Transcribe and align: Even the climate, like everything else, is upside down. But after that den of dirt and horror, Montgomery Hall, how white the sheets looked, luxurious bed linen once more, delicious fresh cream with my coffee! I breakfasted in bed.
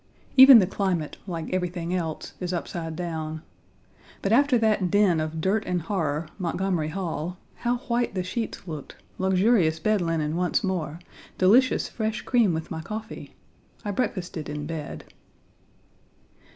Even 0.35 0.57
the 0.57 0.65
climate, 0.65 1.17
like 1.27 1.53
everything 1.53 1.93
else, 1.93 2.33
is 2.39 2.53
upside 2.53 2.95
down. 2.95 3.43
But 4.23 4.31
after 4.31 4.57
that 4.57 4.89
den 4.89 5.19
of 5.19 5.39
dirt 5.39 5.63
and 5.67 5.83
horror, 5.83 6.27
Montgomery 6.39 6.87
Hall, 6.87 7.37
how 7.57 7.77
white 7.87 8.15
the 8.15 8.23
sheets 8.23 8.67
looked, 8.67 8.95
luxurious 9.19 9.77
bed 9.79 10.01
linen 10.01 10.35
once 10.35 10.63
more, 10.63 10.97
delicious 11.37 11.87
fresh 11.87 12.23
cream 12.23 12.51
with 12.51 12.71
my 12.71 12.81
coffee! 12.81 13.35
I 13.85 13.91
breakfasted 13.91 14.49
in 14.49 14.65
bed. 14.65 15.03